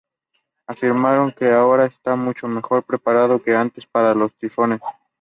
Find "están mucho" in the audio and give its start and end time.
1.85-2.47